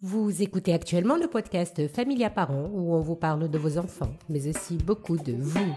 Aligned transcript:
Vous 0.00 0.42
écoutez 0.42 0.72
actuellement 0.72 1.16
le 1.16 1.26
podcast 1.26 1.88
Familia 1.88 2.30
Parents 2.30 2.70
où 2.72 2.94
on 2.94 3.00
vous 3.00 3.16
parle 3.16 3.50
de 3.50 3.58
vos 3.58 3.78
enfants, 3.78 4.14
mais 4.28 4.46
aussi 4.46 4.76
beaucoup 4.76 5.16
de 5.16 5.32
vous. 5.32 5.74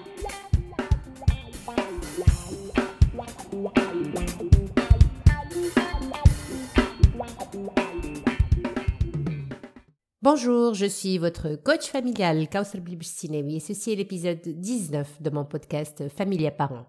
Bonjour, 10.21 10.75
je 10.75 10.85
suis 10.85 11.17
votre 11.17 11.55
coach 11.55 11.87
familial, 11.87 12.47
Kausal 12.47 12.83
Sinewi, 13.01 13.55
et 13.55 13.59
ceci 13.59 13.93
est 13.93 13.95
l'épisode 13.95 14.47
19 14.47 15.19
de 15.19 15.29
mon 15.31 15.45
podcast 15.45 16.07
Familia 16.09 16.51
Parents. 16.51 16.85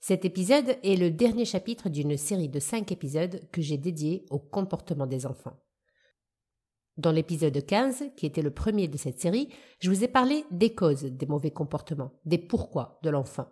Cet 0.00 0.24
épisode 0.24 0.76
est 0.82 0.96
le 0.96 1.12
dernier 1.12 1.44
chapitre 1.44 1.88
d'une 1.88 2.16
série 2.16 2.48
de 2.48 2.58
5 2.58 2.90
épisodes 2.90 3.40
que 3.52 3.62
j'ai 3.62 3.78
dédiés 3.78 4.26
au 4.30 4.40
comportement 4.40 5.06
des 5.06 5.26
enfants. 5.26 5.56
Dans 6.96 7.12
l'épisode 7.12 7.64
15, 7.64 8.04
qui 8.16 8.24
était 8.24 8.40
le 8.40 8.50
premier 8.50 8.88
de 8.88 8.96
cette 8.96 9.20
série, 9.20 9.50
je 9.80 9.90
vous 9.90 10.02
ai 10.02 10.08
parlé 10.08 10.46
des 10.50 10.74
causes 10.74 11.04
des 11.04 11.26
mauvais 11.26 11.50
comportements, 11.50 12.12
des 12.24 12.38
pourquoi 12.38 12.98
de 13.02 13.10
l'enfant. 13.10 13.48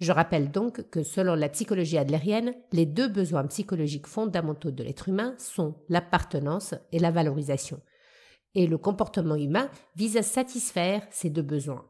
Je 0.00 0.12
rappelle 0.12 0.50
donc 0.50 0.88
que 0.90 1.02
selon 1.02 1.34
la 1.34 1.48
psychologie 1.48 1.96
adlérienne, 1.96 2.54
les 2.72 2.84
deux 2.84 3.08
besoins 3.08 3.46
psychologiques 3.46 4.06
fondamentaux 4.06 4.70
de 4.70 4.84
l'être 4.84 5.08
humain 5.08 5.34
sont 5.38 5.76
l'appartenance 5.88 6.74
et 6.92 6.98
la 6.98 7.10
valorisation. 7.10 7.80
Et 8.54 8.66
le 8.66 8.78
comportement 8.78 9.34
humain 9.34 9.70
vise 9.96 10.18
à 10.18 10.22
satisfaire 10.22 11.06
ces 11.10 11.30
deux 11.30 11.42
besoins. 11.42 11.84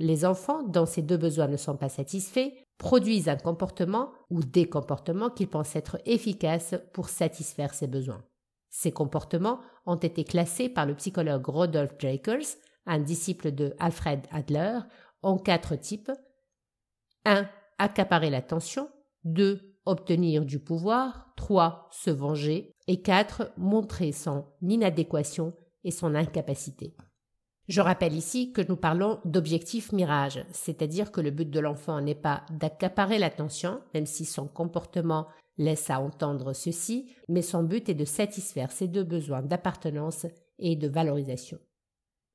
Les 0.00 0.24
enfants, 0.24 0.64
dont 0.64 0.86
ces 0.86 1.02
deux 1.02 1.16
besoins 1.16 1.48
ne 1.48 1.56
sont 1.56 1.76
pas 1.76 1.88
satisfaits, 1.88 2.52
produisent 2.78 3.28
un 3.28 3.36
comportement 3.36 4.12
ou 4.28 4.42
des 4.42 4.68
comportements 4.68 5.30
qu'ils 5.30 5.48
pensent 5.48 5.76
être 5.76 5.98
efficaces 6.04 6.74
pour 6.92 7.08
satisfaire 7.08 7.74
ces 7.74 7.86
besoins. 7.86 8.24
Ces 8.70 8.92
comportements 8.92 9.60
ont 9.86 9.96
été 9.96 10.24
classés 10.24 10.68
par 10.68 10.86
le 10.86 10.94
psychologue 10.94 11.46
Rodolph 11.46 11.94
Jacers, 11.98 12.56
un 12.86 12.98
disciple 12.98 13.52
de 13.52 13.74
Alfred 13.78 14.26
Adler, 14.30 14.78
en 15.22 15.38
quatre 15.38 15.76
types 15.76 16.12
1. 17.24 17.48
Accaparer 17.78 18.30
l'attention 18.30 18.88
2. 19.24 19.76
Obtenir 19.84 20.44
du 20.44 20.58
pouvoir 20.58 21.32
3. 21.36 21.88
Se 21.92 22.10
venger 22.10 22.74
et 22.86 23.02
4. 23.02 23.52
Montrer 23.56 24.12
son 24.12 24.46
inadéquation 24.62 25.54
et 25.84 25.90
son 25.90 26.14
incapacité. 26.14 26.94
Je 27.68 27.82
rappelle 27.82 28.14
ici 28.14 28.52
que 28.52 28.62
nous 28.66 28.76
parlons 28.76 29.20
d'objectif 29.26 29.92
mirage, 29.92 30.44
c'est-à-dire 30.52 31.12
que 31.12 31.20
le 31.20 31.30
but 31.30 31.50
de 31.50 31.60
l'enfant 31.60 32.00
n'est 32.00 32.14
pas 32.14 32.44
d'accaparer 32.50 33.18
l'attention, 33.18 33.82
même 33.92 34.06
si 34.06 34.24
son 34.24 34.48
comportement 34.48 35.28
laisse 35.58 35.90
à 35.90 36.00
entendre 36.00 36.52
ceci, 36.52 37.10
mais 37.28 37.42
son 37.42 37.62
but 37.62 37.88
est 37.88 37.94
de 37.94 38.04
satisfaire 38.04 38.72
ses 38.72 38.88
deux 38.88 39.04
besoins 39.04 39.42
d'appartenance 39.42 40.26
et 40.58 40.76
de 40.76 40.88
valorisation. 40.88 41.58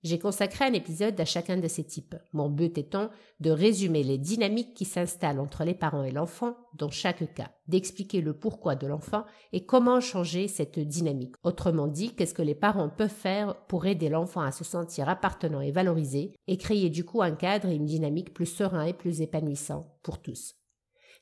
J'ai 0.03 0.19
consacré 0.19 0.65
un 0.65 0.73
épisode 0.73 1.17
à 1.17 1.23
chacun 1.23 1.55
de 1.55 1.67
ces 1.69 1.85
types, 1.85 2.15
mon 2.33 2.49
but 2.49 2.77
étant 2.77 3.09
de 3.39 3.51
résumer 3.51 4.03
les 4.03 4.17
dynamiques 4.17 4.73
qui 4.73 4.83
s'installent 4.83 5.39
entre 5.39 5.63
les 5.63 5.73
parents 5.73 6.03
et 6.03 6.11
l'enfant 6.11 6.57
dans 6.77 6.89
chaque 6.89 7.33
cas, 7.33 7.51
d'expliquer 7.69 8.19
le 8.19 8.33
pourquoi 8.33 8.75
de 8.75 8.85
l'enfant 8.85 9.23
et 9.53 9.65
comment 9.65 10.01
changer 10.01 10.49
cette 10.49 10.77
dynamique. 10.77 11.35
Autrement 11.43 11.87
dit, 11.87 12.13
qu'est-ce 12.15 12.33
que 12.33 12.41
les 12.41 12.53
parents 12.53 12.89
peuvent 12.89 13.09
faire 13.09 13.55
pour 13.67 13.85
aider 13.85 14.09
l'enfant 14.09 14.41
à 14.41 14.51
se 14.51 14.65
sentir 14.65 15.07
appartenant 15.07 15.61
et 15.61 15.71
valorisé 15.71 16.35
et 16.47 16.57
créer 16.57 16.89
du 16.89 17.05
coup 17.05 17.21
un 17.21 17.31
cadre 17.31 17.69
et 17.69 17.75
une 17.75 17.85
dynamique 17.85 18.33
plus 18.33 18.45
serein 18.45 18.83
et 18.83 18.93
plus 18.93 19.21
épanouissant 19.21 19.85
pour 20.03 20.21
tous. 20.21 20.55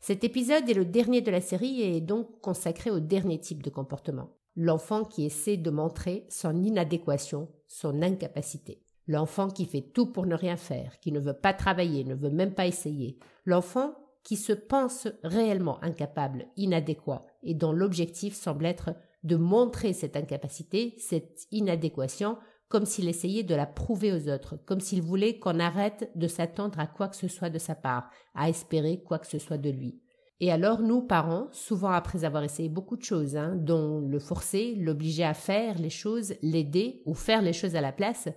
Cet 0.02 0.24
épisode 0.24 0.68
est 0.68 0.74
le 0.74 0.84
dernier 0.84 1.22
de 1.22 1.30
la 1.30 1.42
série 1.42 1.82
et 1.82 1.98
est 1.98 2.02
donc 2.02 2.42
consacré 2.42 2.90
au 2.90 3.00
dernier 3.00 3.40
type 3.40 3.62
de 3.62 3.70
comportement. 3.70 4.32
L'enfant 4.56 5.04
qui 5.04 5.26
essaie 5.26 5.58
de 5.58 5.70
montrer 5.70 6.26
son 6.28 6.64
inadéquation, 6.64 7.48
son 7.68 8.02
incapacité. 8.02 8.82
L'enfant 9.08 9.48
qui 9.48 9.66
fait 9.66 9.92
tout 9.94 10.08
pour 10.08 10.26
ne 10.26 10.34
rien 10.34 10.58
faire, 10.58 11.00
qui 11.02 11.12
ne 11.12 11.20
veut 11.20 11.38
pas 11.38 11.54
travailler, 11.54 12.04
ne 12.04 12.16
veut 12.16 12.32
même 12.32 12.56
pas 12.56 12.66
essayer. 12.66 13.20
L'enfant 13.46 13.94
qui 14.24 14.38
se 14.38 14.54
pense 14.54 15.08
réellement 15.24 15.82
incapable, 15.84 16.48
inadéquat, 16.58 17.28
et 17.44 17.54
dont 17.54 17.72
l'objectif 17.72 18.34
semble 18.34 18.66
être 18.66 18.96
de 19.24 19.36
montrer 19.36 19.94
cette 19.94 20.16
incapacité, 20.16 20.96
cette 20.98 21.46
inadéquation, 21.52 22.38
comme 22.72 22.86
s'il 22.86 23.10
essayait 23.10 23.44
de 23.44 23.54
la 23.54 23.66
prouver 23.66 24.14
aux 24.14 24.30
autres, 24.30 24.56
comme 24.66 24.80
s'il 24.80 25.02
voulait 25.02 25.38
qu'on 25.38 25.60
arrête 25.60 26.10
de 26.16 26.28
s'attendre 26.28 26.80
à 26.80 26.88
quoi 26.88 27.10
que 27.10 27.18
ce 27.18 27.28
soit 27.28 27.50
de 27.50 27.60
sa 27.60 27.76
part, 27.76 28.10
à 28.34 28.50
espérer 28.50 29.04
quoi 29.04 29.20
que 29.20 29.28
ce 29.28 29.40
soit 29.40 29.58
de 29.58 29.70
lui. 29.70 30.02
Et 30.40 30.52
alors, 30.52 30.82
nous, 30.82 31.02
parents, 31.02 31.50
souvent 31.52 31.92
après 31.92 32.24
avoir 32.24 32.44
essayé 32.44 32.70
beaucoup 32.70 32.96
de 32.96 33.04
choses, 33.04 33.36
hein, 33.36 33.56
dont 33.58 34.00
le 34.00 34.20
forcer, 34.20 34.74
l'obliger 34.76 35.26
à 35.26 35.34
faire 35.34 35.78
les 35.78 35.90
choses, 35.90 36.34
l'aider 36.42 37.04
ou 37.06 37.14
faire 37.14 37.42
les 37.42 37.54
choses 37.54 37.76
à 37.76 37.82
la 37.82 37.92
place, 37.92 38.30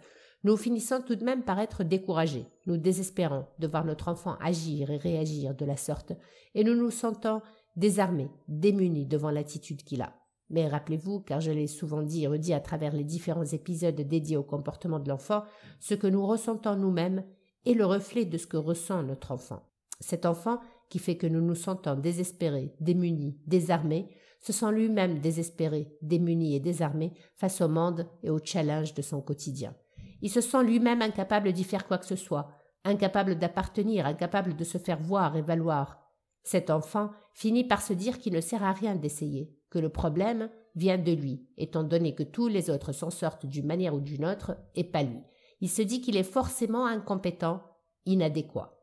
nous 0.43 0.56
finissons 0.56 1.00
tout 1.00 1.15
de 1.15 1.25
même 1.25 1.44
par 1.44 1.61
être 1.61 1.84
découragés, 1.84 2.44
nous 2.67 2.77
désespérons 2.77 3.47
de 3.61 3.67
voir 3.69 3.84
notre 3.84 4.09
enfant 4.09 4.37
agir 4.43 4.91
et 4.91 4.99
réagir 4.99 5.55
de 5.55 5.65
la 5.65 5.77
sorte, 5.77 6.12
et 6.55 6.65
nous 6.65 6.75
nous 6.75 6.91
sentons 6.91 7.41
désarmés, 7.77 8.28
démunis 8.49 9.06
devant 9.06 9.31
l'attitude 9.31 9.83
qu'il 9.84 10.03
a. 10.03 10.12
Mais 10.50 10.69
rappelez-vous, 10.69 11.21
car 11.21 11.41
je 11.41 11.50
l'ai 11.50 11.66
souvent 11.66 12.03
dit 12.03 12.25
et 12.25 12.28
redit 12.28 12.53
à 12.53 12.60
travers 12.60 12.93
les 12.94 13.05
différents 13.05 13.44
épisodes 13.44 13.94
dédiés 13.94 14.37
au 14.37 14.43
comportement 14.43 14.99
de 14.99 15.09
l'enfant, 15.09 15.44
ce 15.81 15.94
que 15.94 16.06
nous 16.06 16.27
ressentons 16.27 16.77
nous-mêmes 16.77 17.25
est 17.66 17.75
le 17.75 17.87
reflet 17.87 18.25
de 18.25 18.37
ce 18.37 18.47
que 18.47 18.56
ressent 18.56 19.03
notre 19.03 19.32
enfant. 19.32 19.62
Cet 20.00 20.27
enfant 20.27 20.60
qui 20.91 20.99
fait 20.99 21.16
que 21.16 21.27
nous 21.27 21.41
nous 21.41 21.55
sentons 21.55 21.97
désespérés, 21.97 22.75
démunis, 22.81 23.38
désarmés, 23.47 24.10
se 24.41 24.53
sent 24.53 24.72
lui-même 24.72 25.21
désespéré, 25.21 25.97
démuni 26.03 26.55
et 26.55 26.61
désarmé 26.61 27.15
face 27.34 27.62
au 27.62 27.69
monde 27.69 28.06
et 28.22 28.28
aux 28.28 28.44
challenges 28.44 28.93
de 28.93 29.00
son 29.00 29.22
quotidien. 29.22 29.75
Il 30.21 30.31
se 30.31 30.43
sent 30.43 30.62
lui-même 30.62 31.00
incapable 31.00 31.53
d'y 31.53 31.65
faire 31.65 31.87
quoi 31.87 31.97
que 31.97 32.06
ce 32.06 32.16
soit, 32.16 32.49
incapable 32.84 33.37
d'appartenir, 33.37 34.05
incapable 34.05 34.55
de 34.55 34.65
se 34.65 34.76
faire 34.76 35.00
voir 35.00 35.37
et 35.37 35.43
valoir. 35.43 35.99
Cet 36.43 36.69
enfant 36.69 37.11
finit 37.32 37.65
par 37.65 37.81
se 37.81 37.94
dire 37.94 38.19
qu'il 38.19 38.34
ne 38.34 38.41
sert 38.43 38.62
à 38.62 38.72
rien 38.72 38.94
d'essayer, 38.94 39.50
que 39.75 39.81
le 39.81 39.89
problème 39.89 40.51
vient 40.77 40.99
de 40.99 41.11
lui, 41.11 41.49
étant 41.59 41.83
donné 41.83 42.15
que 42.15 42.23
tous 42.23 42.47
les 42.47 42.71
autres 42.71 42.93
s'en 42.93 43.11
sortent 43.11 43.45
d'une 43.45 43.67
manière 43.67 43.93
ou 43.93 44.01
d'une 44.01 44.25
autre, 44.25 44.57
et 44.77 44.85
pas 44.85 45.03
lui. 45.03 45.19
Il 45.61 45.69
se 45.69 45.83
dit 45.83 46.01
qu'il 46.01 46.17
est 46.17 46.23
forcément 46.23 46.87
incompétent, 46.87 47.61
inadéquat. 48.07 48.79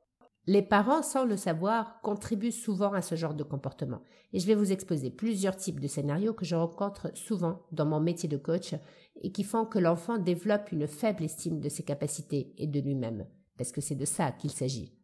Les 0.47 0.61
parents, 0.61 1.01
sans 1.01 1.23
le 1.23 1.37
savoir, 1.37 2.01
contribuent 2.01 2.51
souvent 2.51 2.91
à 2.91 3.01
ce 3.01 3.15
genre 3.15 3.35
de 3.35 3.43
comportement. 3.43 4.01
Et 4.33 4.39
je 4.39 4.47
vais 4.47 4.55
vous 4.55 4.73
exposer 4.73 5.11
plusieurs 5.11 5.55
types 5.55 5.79
de 5.79 5.87
scénarios 5.87 6.33
que 6.33 6.45
je 6.45 6.55
rencontre 6.55 7.15
souvent 7.15 7.61
dans 7.71 7.85
mon 7.85 8.01
métier 8.01 8.27
de 8.27 8.37
coach 8.37 8.75
et 9.21 9.31
qui 9.31 9.43
font 9.43 9.65
que 9.65 9.79
l'enfant 9.79 10.17
développe 10.17 10.73
une 10.73 10.87
faible 10.87 11.23
estime 11.23 11.61
de 11.61 11.69
ses 11.69 11.83
capacités 11.83 12.53
et 12.57 12.67
de 12.67 12.81
lui-même. 12.81 13.27
Parce 13.57 13.71
que 13.71 13.79
c'est 13.79 13.95
de 13.95 14.05
ça 14.05 14.31
qu'il 14.31 14.51
s'agit. 14.51 15.00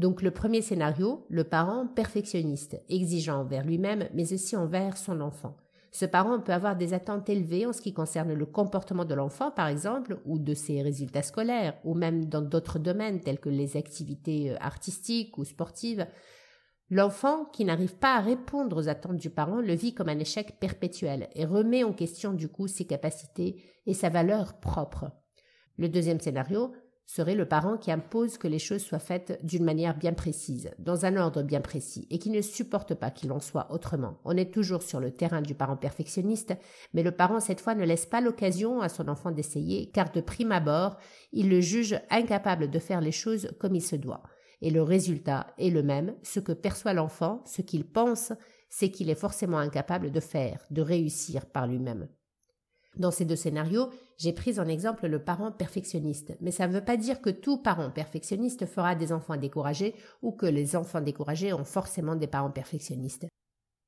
Donc 0.00 0.22
le 0.22 0.30
premier 0.30 0.62
scénario, 0.62 1.26
le 1.28 1.44
parent 1.44 1.86
perfectionniste, 1.86 2.82
exigeant 2.88 3.40
envers 3.40 3.66
lui-même, 3.66 4.08
mais 4.14 4.32
aussi 4.32 4.56
envers 4.56 4.96
son 4.96 5.20
enfant. 5.20 5.58
Ce 5.92 6.06
parent 6.06 6.40
peut 6.40 6.54
avoir 6.54 6.74
des 6.74 6.94
attentes 6.94 7.28
élevées 7.28 7.66
en 7.66 7.74
ce 7.74 7.82
qui 7.82 7.92
concerne 7.92 8.32
le 8.32 8.46
comportement 8.46 9.04
de 9.04 9.12
l'enfant, 9.12 9.50
par 9.50 9.68
exemple, 9.68 10.18
ou 10.24 10.38
de 10.38 10.54
ses 10.54 10.80
résultats 10.80 11.20
scolaires, 11.20 11.76
ou 11.84 11.92
même 11.92 12.24
dans 12.24 12.40
d'autres 12.40 12.78
domaines 12.78 13.20
tels 13.20 13.40
que 13.40 13.50
les 13.50 13.76
activités 13.76 14.52
euh, 14.52 14.56
artistiques 14.60 15.36
ou 15.36 15.44
sportives. 15.44 16.06
L'enfant 16.88 17.44
qui 17.44 17.66
n'arrive 17.66 17.96
pas 17.96 18.16
à 18.16 18.20
répondre 18.20 18.78
aux 18.78 18.88
attentes 18.88 19.18
du 19.18 19.28
parent 19.28 19.60
le 19.60 19.74
vit 19.74 19.92
comme 19.92 20.08
un 20.08 20.18
échec 20.18 20.58
perpétuel 20.58 21.28
et 21.34 21.44
remet 21.44 21.84
en 21.84 21.92
question 21.92 22.32
du 22.32 22.48
coup 22.48 22.68
ses 22.68 22.86
capacités 22.86 23.62
et 23.84 23.92
sa 23.92 24.08
valeur 24.08 24.60
propre. 24.60 25.10
Le 25.76 25.90
deuxième 25.90 26.20
scénario, 26.20 26.72
serait 27.10 27.34
le 27.34 27.44
parent 27.44 27.76
qui 27.76 27.90
impose 27.90 28.38
que 28.38 28.46
les 28.46 28.60
choses 28.60 28.82
soient 28.82 29.00
faites 29.00 29.44
d'une 29.44 29.64
manière 29.64 29.98
bien 29.98 30.12
précise, 30.12 30.70
dans 30.78 31.06
un 31.06 31.16
ordre 31.16 31.42
bien 31.42 31.60
précis, 31.60 32.06
et 32.08 32.20
qui 32.20 32.30
ne 32.30 32.40
supporte 32.40 32.94
pas 32.94 33.10
qu'il 33.10 33.32
en 33.32 33.40
soit 33.40 33.66
autrement. 33.72 34.20
On 34.24 34.36
est 34.36 34.54
toujours 34.54 34.84
sur 34.84 35.00
le 35.00 35.10
terrain 35.10 35.42
du 35.42 35.56
parent 35.56 35.76
perfectionniste, 35.76 36.54
mais 36.94 37.02
le 37.02 37.10
parent 37.10 37.40
cette 37.40 37.60
fois 37.60 37.74
ne 37.74 37.84
laisse 37.84 38.06
pas 38.06 38.20
l'occasion 38.20 38.80
à 38.80 38.88
son 38.88 39.08
enfant 39.08 39.32
d'essayer, 39.32 39.90
car 39.90 40.12
de 40.12 40.20
prime 40.20 40.52
abord, 40.52 40.98
il 41.32 41.50
le 41.50 41.60
juge 41.60 42.00
incapable 42.10 42.70
de 42.70 42.78
faire 42.78 43.00
les 43.00 43.10
choses 43.10 43.50
comme 43.58 43.74
il 43.74 43.82
se 43.82 43.96
doit. 43.96 44.22
Et 44.62 44.70
le 44.70 44.82
résultat 44.84 45.48
est 45.58 45.70
le 45.70 45.82
même, 45.82 46.14
ce 46.22 46.38
que 46.38 46.52
perçoit 46.52 46.92
l'enfant, 46.92 47.42
ce 47.44 47.62
qu'il 47.62 47.90
pense, 47.90 48.32
c'est 48.68 48.92
qu'il 48.92 49.10
est 49.10 49.16
forcément 49.16 49.58
incapable 49.58 50.12
de 50.12 50.20
faire, 50.20 50.64
de 50.70 50.80
réussir 50.80 51.46
par 51.46 51.66
lui-même. 51.66 52.06
Dans 52.96 53.10
ces 53.10 53.24
deux 53.24 53.36
scénarios, 53.36 53.88
j'ai 54.18 54.32
pris 54.32 54.58
en 54.58 54.66
exemple 54.66 55.06
le 55.06 55.22
parent 55.22 55.52
perfectionniste, 55.52 56.36
mais 56.40 56.50
ça 56.50 56.66
ne 56.66 56.72
veut 56.72 56.84
pas 56.84 56.96
dire 56.96 57.20
que 57.20 57.30
tout 57.30 57.58
parent 57.58 57.90
perfectionniste 57.90 58.66
fera 58.66 58.94
des 58.94 59.12
enfants 59.12 59.36
découragés 59.36 59.94
ou 60.22 60.32
que 60.32 60.46
les 60.46 60.74
enfants 60.74 61.00
découragés 61.00 61.52
ont 61.52 61.64
forcément 61.64 62.16
des 62.16 62.26
parents 62.26 62.50
perfectionnistes. 62.50 63.26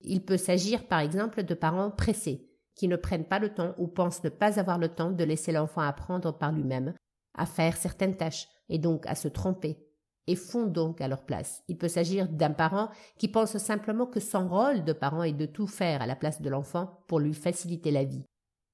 Il 0.00 0.24
peut 0.24 0.36
s'agir 0.36 0.86
par 0.86 1.00
exemple 1.00 1.42
de 1.42 1.54
parents 1.54 1.90
pressés, 1.90 2.48
qui 2.74 2.88
ne 2.88 2.96
prennent 2.96 3.26
pas 3.26 3.38
le 3.38 3.52
temps 3.52 3.74
ou 3.76 3.88
pensent 3.88 4.24
ne 4.24 4.30
pas 4.30 4.58
avoir 4.58 4.78
le 4.78 4.88
temps 4.88 5.10
de 5.10 5.24
laisser 5.24 5.52
l'enfant 5.52 5.82
apprendre 5.82 6.32
par 6.32 6.52
lui-même, 6.52 6.94
à 7.36 7.44
faire 7.44 7.76
certaines 7.76 8.16
tâches, 8.16 8.48
et 8.68 8.78
donc 8.78 9.06
à 9.06 9.14
se 9.14 9.28
tromper, 9.28 9.78
et 10.26 10.36
font 10.36 10.66
donc 10.66 11.00
à 11.00 11.08
leur 11.08 11.24
place. 11.24 11.62
Il 11.68 11.76
peut 11.76 11.88
s'agir 11.88 12.28
d'un 12.28 12.52
parent 12.52 12.88
qui 13.18 13.28
pense 13.28 13.58
simplement 13.58 14.06
que 14.06 14.20
son 14.20 14.48
rôle 14.48 14.84
de 14.84 14.92
parent 14.92 15.24
est 15.24 15.32
de 15.32 15.46
tout 15.46 15.66
faire 15.66 16.02
à 16.02 16.06
la 16.06 16.16
place 16.16 16.40
de 16.40 16.48
l'enfant 16.48 17.02
pour 17.08 17.18
lui 17.18 17.34
faciliter 17.34 17.90
la 17.90 18.04
vie 18.04 18.24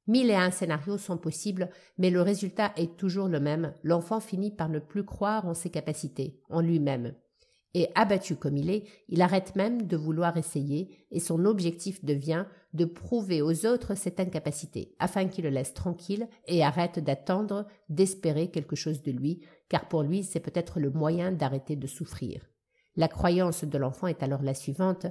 Mille 0.08 0.31
et 0.31 0.34
un 0.34 0.50
scénarios 0.50 0.99
sont 0.99 1.19
possibles, 1.19 1.70
mais 1.99 2.10
le 2.10 2.22
résultat 2.22 2.72
est 2.76 2.96
toujours 2.96 3.28
le 3.28 3.40
même. 3.40 3.75
L'enfant 3.82 4.20
finit 4.20 4.50
par 4.50 4.70
ne 4.70 4.78
plus 4.78 5.05
croire 5.05 5.46
en 5.46 5.55
ses 5.55 5.70
capacités, 5.70 6.40
en 6.49 6.60
lui-même. 6.60 7.14
Et 7.75 7.88
abattu 7.94 8.34
comme 8.34 8.56
il 8.56 8.70
est, 8.70 8.84
il 9.08 9.20
arrête 9.20 9.55
même 9.55 9.87
de 9.87 9.96
vouloir 9.99 10.38
essayer, 10.38 11.06
et 11.10 11.20
son 11.20 11.44
objectif 11.44 12.02
devient 12.02 12.46
de 12.72 12.87
prouver 12.87 13.43
aux 13.43 13.66
autres 13.66 13.94
cette 13.94 14.19
incapacité, 14.19 14.94
afin 14.99 15.28
qu'il 15.28 15.44
le 15.44 15.50
laisse 15.50 15.75
tranquille 15.75 16.26
et 16.46 16.64
arrête 16.64 16.99
d'attendre, 16.99 17.66
d'espérer 17.90 18.50
quelque 18.50 18.76
chose 18.76 19.02
de 19.02 19.12
lui, 19.12 19.44
car 19.69 19.88
pour 19.88 20.02
lui 20.02 20.25
c'est 20.25 20.40
peut-être 20.40 20.81
le 20.81 20.90
moyen 20.90 21.31
d'arrêter 21.31 21.76
de 21.76 21.87
souffrir. 21.87 22.49
La 22.96 23.08
croyance 23.08 23.64
de 23.64 23.78
l'enfant 23.78 24.06
est 24.06 24.22
alors 24.22 24.43
la 24.43 24.54
suivante 24.54 25.06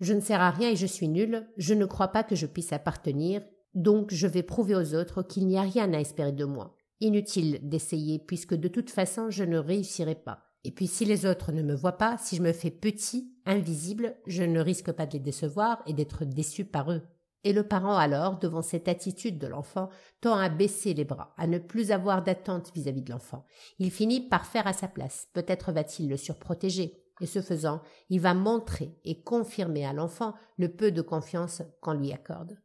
je 0.00 0.12
ne 0.12 0.20
sers 0.20 0.40
à 0.40 0.50
rien 0.50 0.70
et 0.70 0.76
je 0.76 0.86
suis 0.86 1.08
nul, 1.08 1.46
je 1.56 1.74
ne 1.74 1.86
crois 1.86 2.08
pas 2.08 2.22
que 2.22 2.36
je 2.36 2.46
puisse 2.46 2.72
appartenir, 2.72 3.42
donc 3.76 4.12
je 4.12 4.26
vais 4.26 4.42
prouver 4.42 4.74
aux 4.74 4.94
autres 4.94 5.22
qu'il 5.22 5.46
n'y 5.46 5.58
a 5.58 5.62
rien 5.62 5.92
à 5.92 6.00
espérer 6.00 6.32
de 6.32 6.44
moi. 6.44 6.74
Inutile 7.00 7.60
d'essayer, 7.62 8.18
puisque 8.18 8.54
de 8.54 8.68
toute 8.68 8.90
façon 8.90 9.30
je 9.30 9.44
ne 9.44 9.58
réussirai 9.58 10.14
pas. 10.14 10.42
Et 10.64 10.72
puis 10.72 10.86
si 10.86 11.04
les 11.04 11.26
autres 11.26 11.52
ne 11.52 11.62
me 11.62 11.74
voient 11.74 11.98
pas, 11.98 12.16
si 12.18 12.36
je 12.36 12.42
me 12.42 12.52
fais 12.52 12.70
petit, 12.70 13.32
invisible, 13.44 14.16
je 14.26 14.42
ne 14.42 14.60
risque 14.60 14.90
pas 14.90 15.06
de 15.06 15.12
les 15.12 15.20
décevoir 15.20 15.82
et 15.86 15.92
d'être 15.92 16.24
déçu 16.24 16.64
par 16.64 16.90
eux. 16.90 17.02
Et 17.44 17.52
le 17.52 17.62
parent 17.62 17.96
alors, 17.96 18.38
devant 18.40 18.62
cette 18.62 18.88
attitude 18.88 19.38
de 19.38 19.46
l'enfant, 19.46 19.90
tend 20.20 20.36
à 20.36 20.48
baisser 20.48 20.94
les 20.94 21.04
bras, 21.04 21.34
à 21.36 21.46
ne 21.46 21.58
plus 21.58 21.92
avoir 21.92 22.24
d'attente 22.24 22.72
vis-à-vis 22.74 23.02
de 23.02 23.12
l'enfant. 23.12 23.44
Il 23.78 23.92
finit 23.92 24.26
par 24.26 24.46
faire 24.46 24.66
à 24.66 24.72
sa 24.72 24.88
place. 24.88 25.28
Peut-être 25.32 25.70
va-t-il 25.70 26.08
le 26.08 26.16
surprotéger, 26.16 27.04
et 27.20 27.26
ce 27.26 27.40
faisant, 27.40 27.82
il 28.08 28.20
va 28.20 28.34
montrer 28.34 28.98
et 29.04 29.22
confirmer 29.22 29.86
à 29.86 29.92
l'enfant 29.92 30.34
le 30.58 30.68
peu 30.68 30.90
de 30.90 31.02
confiance 31.02 31.62
qu'on 31.80 31.92
lui 31.92 32.12
accorde. 32.12 32.58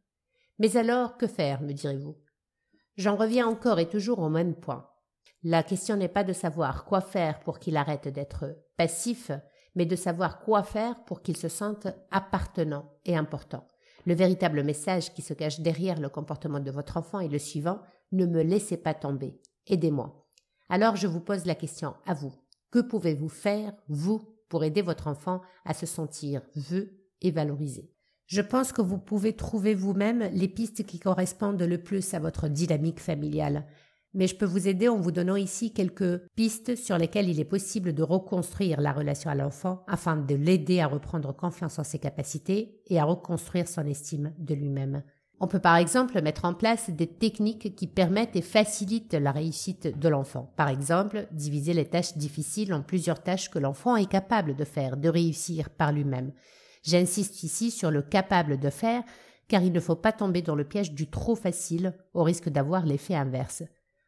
Mais 0.62 0.76
alors, 0.76 1.18
que 1.18 1.26
faire, 1.26 1.60
me 1.60 1.72
direz-vous? 1.72 2.16
J'en 2.96 3.16
reviens 3.16 3.48
encore 3.48 3.80
et 3.80 3.88
toujours 3.88 4.20
au 4.20 4.28
même 4.28 4.54
point. 4.54 4.88
La 5.42 5.64
question 5.64 5.96
n'est 5.96 6.06
pas 6.06 6.22
de 6.22 6.32
savoir 6.32 6.84
quoi 6.84 7.00
faire 7.00 7.40
pour 7.40 7.58
qu'il 7.58 7.76
arrête 7.76 8.06
d'être 8.06 8.44
passif, 8.76 9.32
mais 9.74 9.86
de 9.86 9.96
savoir 9.96 10.38
quoi 10.38 10.62
faire 10.62 11.02
pour 11.04 11.20
qu'il 11.20 11.36
se 11.36 11.48
sente 11.48 11.88
appartenant 12.12 12.92
et 13.04 13.16
important. 13.16 13.66
Le 14.06 14.14
véritable 14.14 14.62
message 14.62 15.12
qui 15.14 15.20
se 15.20 15.34
cache 15.34 15.58
derrière 15.58 15.98
le 15.98 16.08
comportement 16.08 16.60
de 16.60 16.70
votre 16.70 16.96
enfant 16.96 17.18
est 17.18 17.26
le 17.26 17.40
suivant 17.40 17.80
ne 18.12 18.24
me 18.24 18.44
laissez 18.44 18.76
pas 18.76 18.94
tomber, 18.94 19.40
aidez-moi. 19.66 20.28
Alors 20.68 20.94
je 20.94 21.08
vous 21.08 21.18
pose 21.20 21.44
la 21.44 21.56
question 21.56 21.94
à 22.06 22.14
vous. 22.14 22.32
Que 22.70 22.78
pouvez-vous 22.78 23.30
faire, 23.30 23.72
vous, 23.88 24.20
pour 24.48 24.62
aider 24.62 24.82
votre 24.82 25.08
enfant 25.08 25.42
à 25.64 25.74
se 25.74 25.86
sentir 25.86 26.42
vu 26.54 27.00
et 27.20 27.32
valorisé? 27.32 27.92
Je 28.26 28.40
pense 28.40 28.72
que 28.72 28.82
vous 28.82 28.98
pouvez 28.98 29.34
trouver 29.34 29.74
vous-même 29.74 30.28
les 30.32 30.48
pistes 30.48 30.84
qui 30.86 30.98
correspondent 30.98 31.62
le 31.62 31.82
plus 31.82 32.14
à 32.14 32.18
votre 32.18 32.48
dynamique 32.48 33.00
familiale. 33.00 33.66
Mais 34.14 34.26
je 34.26 34.36
peux 34.36 34.46
vous 34.46 34.68
aider 34.68 34.88
en 34.88 34.98
vous 34.98 35.10
donnant 35.10 35.36
ici 35.36 35.72
quelques 35.72 36.26
pistes 36.34 36.76
sur 36.76 36.98
lesquelles 36.98 37.30
il 37.30 37.40
est 37.40 37.46
possible 37.46 37.94
de 37.94 38.02
reconstruire 38.02 38.80
la 38.80 38.92
relation 38.92 39.30
à 39.30 39.34
l'enfant 39.34 39.84
afin 39.88 40.16
de 40.16 40.34
l'aider 40.34 40.80
à 40.80 40.86
reprendre 40.86 41.34
confiance 41.34 41.78
en 41.78 41.84
ses 41.84 41.98
capacités 41.98 42.82
et 42.88 43.00
à 43.00 43.04
reconstruire 43.04 43.68
son 43.68 43.86
estime 43.86 44.34
de 44.38 44.54
lui-même. 44.54 45.02
On 45.40 45.48
peut 45.48 45.58
par 45.58 45.76
exemple 45.76 46.22
mettre 46.22 46.44
en 46.44 46.54
place 46.54 46.90
des 46.90 47.08
techniques 47.08 47.74
qui 47.74 47.88
permettent 47.88 48.36
et 48.36 48.42
facilitent 48.42 49.14
la 49.14 49.32
réussite 49.32 49.98
de 49.98 50.08
l'enfant. 50.08 50.52
Par 50.56 50.68
exemple, 50.68 51.26
diviser 51.32 51.74
les 51.74 51.86
tâches 51.86 52.16
difficiles 52.16 52.72
en 52.72 52.82
plusieurs 52.82 53.22
tâches 53.22 53.50
que 53.50 53.58
l'enfant 53.58 53.96
est 53.96 54.08
capable 54.08 54.54
de 54.54 54.64
faire, 54.64 54.96
de 54.96 55.08
réussir 55.08 55.70
par 55.70 55.90
lui-même. 55.90 56.32
J'insiste 56.82 57.42
ici 57.42 57.70
sur 57.70 57.90
le 57.90 58.02
capable 58.02 58.58
de 58.58 58.70
faire, 58.70 59.02
car 59.48 59.62
il 59.62 59.72
ne 59.72 59.80
faut 59.80 59.96
pas 59.96 60.12
tomber 60.12 60.42
dans 60.42 60.54
le 60.54 60.64
piège 60.64 60.92
du 60.92 61.08
trop 61.08 61.34
facile 61.34 61.94
au 62.14 62.22
risque 62.22 62.48
d'avoir 62.48 62.86
l'effet 62.86 63.14
inverse. 63.14 63.62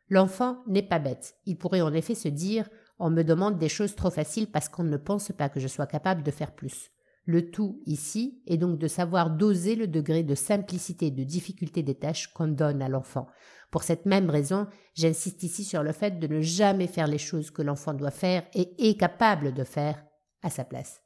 L'enfant 0.08 0.62
n'est 0.66 0.82
pas 0.82 0.98
bête. 0.98 1.36
Il 1.46 1.56
pourrait 1.56 1.80
en 1.80 1.94
effet 1.94 2.14
se 2.14 2.28
dire 2.28 2.68
on 2.98 3.10
me 3.10 3.22
demande 3.22 3.58
des 3.58 3.68
choses 3.68 3.94
trop 3.96 4.10
faciles 4.10 4.46
parce 4.46 4.68
qu'on 4.68 4.84
ne 4.84 4.96
pense 4.96 5.32
pas 5.32 5.48
que 5.48 5.60
je 5.60 5.68
sois 5.68 5.86
capable 5.86 6.22
de 6.22 6.30
faire 6.30 6.54
plus. 6.54 6.90
Le 7.26 7.50
tout 7.50 7.82
ici 7.86 8.42
est 8.46 8.58
donc 8.58 8.78
de 8.78 8.86
savoir 8.86 9.30
doser 9.30 9.76
le 9.76 9.86
degré 9.86 10.22
de 10.22 10.34
simplicité 10.34 11.06
et 11.06 11.10
de 11.10 11.24
difficulté 11.24 11.82
des 11.82 11.94
tâches 11.94 12.32
qu'on 12.32 12.48
donne 12.48 12.82
à 12.82 12.88
l'enfant. 12.88 13.28
Pour 13.70 13.82
cette 13.82 14.06
même 14.06 14.28
raison, 14.28 14.66
j'insiste 14.94 15.42
ici 15.42 15.64
sur 15.64 15.82
le 15.82 15.92
fait 15.92 16.18
de 16.18 16.26
ne 16.26 16.40
jamais 16.40 16.86
faire 16.86 17.06
les 17.06 17.18
choses 17.18 17.50
que 17.50 17.62
l'enfant 17.62 17.94
doit 17.94 18.10
faire 18.10 18.44
et 18.52 18.90
est 18.90 18.98
capable 18.98 19.54
de 19.54 19.64
faire 19.64 20.04
à 20.42 20.50
sa 20.50 20.64
place. 20.64 21.03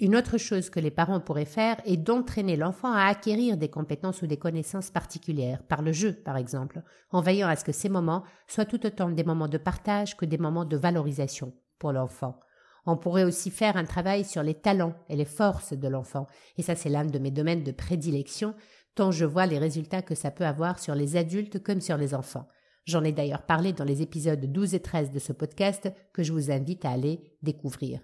Une 0.00 0.16
autre 0.16 0.38
chose 0.38 0.70
que 0.70 0.80
les 0.80 0.90
parents 0.90 1.20
pourraient 1.20 1.44
faire 1.44 1.76
est 1.84 1.98
d'entraîner 1.98 2.56
l'enfant 2.56 2.90
à 2.90 3.04
acquérir 3.04 3.58
des 3.58 3.68
compétences 3.68 4.22
ou 4.22 4.26
des 4.26 4.38
connaissances 4.38 4.90
particulières, 4.90 5.62
par 5.62 5.82
le 5.82 5.92
jeu 5.92 6.14
par 6.14 6.38
exemple, 6.38 6.82
en 7.10 7.20
veillant 7.20 7.48
à 7.48 7.56
ce 7.56 7.66
que 7.66 7.72
ces 7.72 7.90
moments 7.90 8.24
soient 8.48 8.64
tout 8.64 8.86
autant 8.86 9.10
des 9.10 9.24
moments 9.24 9.46
de 9.46 9.58
partage 9.58 10.16
que 10.16 10.24
des 10.24 10.38
moments 10.38 10.64
de 10.64 10.78
valorisation 10.78 11.52
pour 11.78 11.92
l'enfant. 11.92 12.40
On 12.86 12.96
pourrait 12.96 13.24
aussi 13.24 13.50
faire 13.50 13.76
un 13.76 13.84
travail 13.84 14.24
sur 14.24 14.42
les 14.42 14.54
talents 14.54 14.94
et 15.10 15.16
les 15.16 15.26
forces 15.26 15.74
de 15.74 15.88
l'enfant. 15.88 16.26
Et 16.56 16.62
ça, 16.62 16.76
c'est 16.76 16.88
l'un 16.88 17.04
de 17.04 17.18
mes 17.18 17.30
domaines 17.30 17.62
de 17.62 17.72
prédilection, 17.72 18.54
tant 18.94 19.10
je 19.10 19.26
vois 19.26 19.44
les 19.44 19.58
résultats 19.58 20.00
que 20.00 20.14
ça 20.14 20.30
peut 20.30 20.46
avoir 20.46 20.78
sur 20.78 20.94
les 20.94 21.16
adultes 21.16 21.62
comme 21.62 21.82
sur 21.82 21.98
les 21.98 22.14
enfants. 22.14 22.48
J'en 22.86 23.04
ai 23.04 23.12
d'ailleurs 23.12 23.44
parlé 23.44 23.74
dans 23.74 23.84
les 23.84 24.00
épisodes 24.00 24.50
12 24.50 24.74
et 24.74 24.80
13 24.80 25.10
de 25.10 25.18
ce 25.18 25.34
podcast 25.34 25.92
que 26.14 26.22
je 26.22 26.32
vous 26.32 26.50
invite 26.50 26.86
à 26.86 26.90
aller 26.90 27.36
découvrir. 27.42 28.00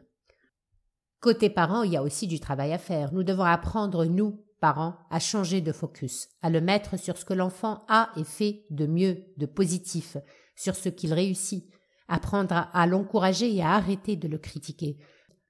Côté 1.20 1.50
parents, 1.50 1.82
il 1.82 1.92
y 1.92 1.96
a 1.96 2.02
aussi 2.02 2.26
du 2.26 2.40
travail 2.40 2.72
à 2.72 2.78
faire. 2.78 3.12
Nous 3.12 3.22
devons 3.22 3.44
apprendre, 3.44 4.04
nous, 4.04 4.44
parents, 4.60 4.96
à 5.10 5.18
changer 5.18 5.60
de 5.60 5.72
focus, 5.72 6.28
à 6.42 6.50
le 6.50 6.60
mettre 6.60 6.98
sur 6.98 7.16
ce 7.16 7.24
que 7.24 7.34
l'enfant 7.34 7.84
a 7.88 8.10
et 8.16 8.24
fait 8.24 8.64
de 8.70 8.86
mieux, 8.86 9.24
de 9.36 9.46
positif, 9.46 10.16
sur 10.54 10.74
ce 10.74 10.88
qu'il 10.88 11.12
réussit, 11.12 11.64
apprendre 12.08 12.68
à, 12.72 12.86
l'encourager 12.86 13.54
et 13.54 13.62
à 13.62 13.72
arrêter 13.72 14.16
de 14.16 14.28
le 14.28 14.38
critiquer. 14.38 14.98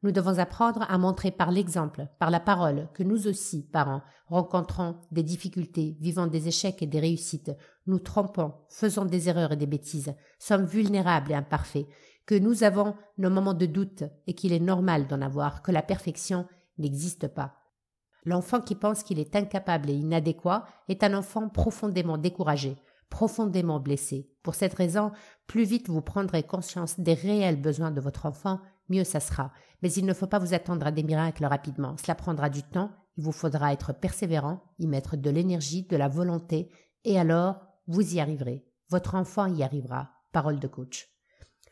Nous 0.02 0.12
devons 0.12 0.38
apprendre 0.38 0.84
à 0.88 0.98
montrer 0.98 1.30
par 1.30 1.50
l'exemple, 1.50 2.06
par 2.18 2.30
la 2.30 2.40
parole, 2.40 2.88
que 2.94 3.02
nous 3.02 3.26
aussi, 3.26 3.68
parents, 3.72 4.02
rencontrons 4.28 4.96
des 5.10 5.22
difficultés, 5.22 5.96
vivant 6.00 6.26
des 6.26 6.48
échecs 6.48 6.82
et 6.82 6.86
des 6.86 7.00
réussites, 7.00 7.52
nous 7.86 7.98
trompons, 7.98 8.52
faisons 8.68 9.04
des 9.04 9.28
erreurs 9.28 9.52
et 9.52 9.56
des 9.56 9.66
bêtises, 9.66 10.14
sommes 10.38 10.66
vulnérables 10.66 11.32
et 11.32 11.34
imparfaits, 11.34 11.86
que 12.26 12.34
nous 12.34 12.64
avons 12.64 12.94
nos 13.18 13.30
moments 13.30 13.54
de 13.54 13.66
doute 13.66 14.04
et 14.26 14.34
qu'il 14.34 14.52
est 14.52 14.60
normal 14.60 15.06
d'en 15.06 15.22
avoir, 15.22 15.62
que 15.62 15.72
la 15.72 15.82
perfection 15.82 16.46
n'existe 16.78 17.28
pas. 17.28 17.54
L'enfant 18.24 18.60
qui 18.60 18.74
pense 18.74 19.04
qu'il 19.04 19.20
est 19.20 19.36
incapable 19.36 19.88
et 19.88 19.94
inadéquat 19.94 20.66
est 20.88 21.04
un 21.04 21.14
enfant 21.14 21.48
profondément 21.48 22.18
découragé, 22.18 22.76
profondément 23.08 23.78
blessé. 23.78 24.28
Pour 24.42 24.56
cette 24.56 24.74
raison, 24.74 25.12
plus 25.46 25.64
vite 25.64 25.88
vous 25.88 26.02
prendrez 26.02 26.42
conscience 26.42 26.98
des 26.98 27.14
réels 27.14 27.60
besoins 27.60 27.92
de 27.92 28.00
votre 28.00 28.26
enfant, 28.26 28.60
mieux 28.88 29.04
ça 29.04 29.20
sera. 29.20 29.52
Mais 29.82 29.92
il 29.92 30.04
ne 30.04 30.14
faut 30.14 30.26
pas 30.26 30.40
vous 30.40 30.54
attendre 30.54 30.86
à 30.86 30.90
des 30.90 31.04
miracles 31.04 31.44
rapidement. 31.44 31.96
Cela 32.02 32.16
prendra 32.16 32.50
du 32.50 32.64
temps, 32.64 32.90
il 33.16 33.22
vous 33.22 33.32
faudra 33.32 33.72
être 33.72 33.92
persévérant, 33.92 34.60
y 34.80 34.88
mettre 34.88 35.16
de 35.16 35.30
l'énergie, 35.30 35.84
de 35.84 35.96
la 35.96 36.08
volonté, 36.08 36.72
et 37.04 37.18
alors 37.18 37.60
vous 37.86 38.16
y 38.16 38.20
arriverez. 38.20 38.66
Votre 38.90 39.14
enfant 39.14 39.46
y 39.46 39.62
arrivera. 39.62 40.10
Parole 40.32 40.58
de 40.58 40.66
coach. 40.66 41.15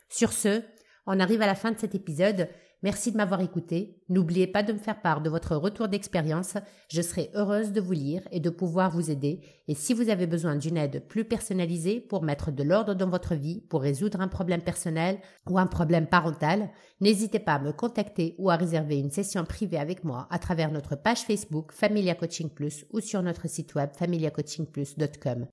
Sur 0.09 0.31
ce, 0.31 0.61
on 1.07 1.19
arrive 1.19 1.41
à 1.41 1.47
la 1.47 1.55
fin 1.55 1.71
de 1.71 1.77
cet 1.77 1.95
épisode. 1.95 2.49
Merci 2.83 3.11
de 3.11 3.17
m'avoir 3.17 3.41
écouté. 3.41 3.99
N'oubliez 4.09 4.45
pas 4.45 4.61
de 4.61 4.73
me 4.73 4.77
faire 4.77 5.01
part 5.01 5.21
de 5.21 5.29
votre 5.29 5.55
retour 5.55 5.87
d'expérience. 5.87 6.55
Je 6.87 7.01
serai 7.01 7.31
heureuse 7.33 7.71
de 7.71 7.81
vous 7.81 7.93
lire 7.93 8.21
et 8.31 8.39
de 8.39 8.51
pouvoir 8.51 8.91
vous 8.91 9.09
aider. 9.09 9.41
Et 9.67 9.73
si 9.73 9.93
vous 9.93 10.09
avez 10.09 10.27
besoin 10.27 10.55
d'une 10.55 10.77
aide 10.77 11.07
plus 11.07 11.25
personnalisée 11.25 11.99
pour 11.99 12.21
mettre 12.21 12.51
de 12.51 12.61
l'ordre 12.61 12.93
dans 12.93 13.09
votre 13.09 13.33
vie, 13.33 13.61
pour 13.61 13.81
résoudre 13.81 14.21
un 14.21 14.27
problème 14.27 14.61
personnel 14.61 15.17
ou 15.49 15.57
un 15.57 15.65
problème 15.65 16.05
parental, 16.05 16.69
n'hésitez 17.01 17.39
pas 17.39 17.53
à 17.53 17.59
me 17.59 17.71
contacter 17.71 18.35
ou 18.37 18.51
à 18.51 18.55
réserver 18.55 18.99
une 18.99 19.09
session 19.09 19.45
privée 19.45 19.79
avec 19.79 20.03
moi 20.03 20.27
à 20.29 20.37
travers 20.37 20.71
notre 20.71 20.95
page 20.95 21.21
Facebook 21.21 21.71
Familia 21.71 22.13
Coaching 22.13 22.49
Plus 22.49 22.85
ou 22.91 22.99
sur 22.99 23.23
notre 23.23 23.49
site 23.49 23.73
web 23.73 23.89
familiacoachingplus.com. 23.95 25.47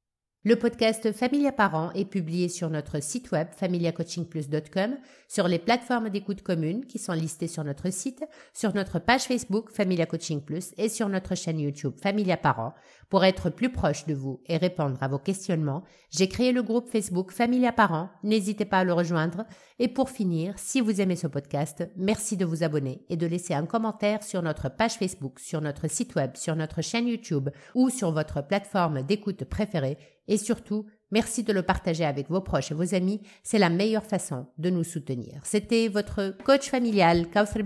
Le 0.44 0.56
podcast 0.56 1.12
Familia 1.12 1.52
Parents 1.52 1.92
est 1.92 2.04
publié 2.04 2.48
sur 2.48 2.68
notre 2.68 3.00
site 3.00 3.30
web 3.30 3.46
familiacoachingplus.com, 3.54 4.96
sur 5.28 5.46
les 5.46 5.60
plateformes 5.60 6.10
d'écoute 6.10 6.42
communes 6.42 6.84
qui 6.84 6.98
sont 6.98 7.12
listées 7.12 7.46
sur 7.46 7.62
notre 7.62 7.90
site, 7.90 8.24
sur 8.52 8.74
notre 8.74 8.98
page 8.98 9.22
Facebook 9.22 9.70
Familia 9.70 10.04
Coaching 10.04 10.40
Plus 10.40 10.72
et 10.78 10.88
sur 10.88 11.08
notre 11.08 11.36
chaîne 11.36 11.60
YouTube 11.60 11.94
Familia 12.02 12.36
Parents. 12.36 12.74
Pour 13.12 13.26
être 13.26 13.50
plus 13.50 13.70
proche 13.70 14.06
de 14.06 14.14
vous 14.14 14.40
et 14.46 14.56
répondre 14.56 14.96
à 15.02 15.06
vos 15.06 15.18
questionnements, 15.18 15.82
j'ai 16.08 16.28
créé 16.28 16.50
le 16.50 16.62
groupe 16.62 16.88
Facebook 16.88 17.30
Familia 17.30 17.70
Parents. 17.70 18.08
N'hésitez 18.22 18.64
pas 18.64 18.78
à 18.78 18.84
le 18.84 18.94
rejoindre. 18.94 19.44
Et 19.78 19.88
pour 19.88 20.08
finir, 20.08 20.54
si 20.56 20.80
vous 20.80 20.98
aimez 20.98 21.16
ce 21.16 21.26
podcast, 21.26 21.86
merci 21.94 22.38
de 22.38 22.46
vous 22.46 22.64
abonner 22.64 23.04
et 23.10 23.18
de 23.18 23.26
laisser 23.26 23.52
un 23.52 23.66
commentaire 23.66 24.22
sur 24.22 24.40
notre 24.40 24.70
page 24.70 24.94
Facebook, 24.94 25.40
sur 25.40 25.60
notre 25.60 25.90
site 25.90 26.14
web, 26.14 26.36
sur 26.36 26.56
notre 26.56 26.80
chaîne 26.80 27.06
YouTube 27.06 27.50
ou 27.74 27.90
sur 27.90 28.12
votre 28.12 28.40
plateforme 28.40 29.02
d'écoute 29.02 29.44
préférée 29.44 29.98
et 30.26 30.38
surtout, 30.38 30.86
Merci 31.12 31.44
de 31.44 31.52
le 31.52 31.62
partager 31.62 32.04
avec 32.04 32.30
vos 32.30 32.40
proches 32.40 32.72
et 32.72 32.74
vos 32.74 32.94
amis, 32.94 33.20
c'est 33.42 33.58
la 33.58 33.68
meilleure 33.68 34.04
façon 34.04 34.46
de 34.58 34.70
nous 34.70 34.82
soutenir. 34.82 35.40
C'était 35.44 35.88
votre 35.88 36.34
coach 36.42 36.70
familial, 36.70 37.26
Kauthar 37.26 37.62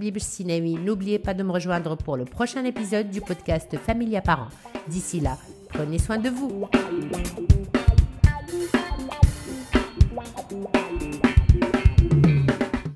N'oubliez 0.84 1.18
pas 1.20 1.32
de 1.32 1.42
me 1.44 1.52
rejoindre 1.52 1.96
pour 1.96 2.16
le 2.16 2.24
prochain 2.24 2.64
épisode 2.64 3.08
du 3.08 3.20
podcast 3.20 3.76
Famille 3.78 4.16
à 4.16 4.20
parents. 4.20 4.48
D'ici 4.88 5.20
là, 5.20 5.38
prenez 5.68 5.98
soin 5.98 6.18
de 6.18 6.28
vous. 6.28 6.68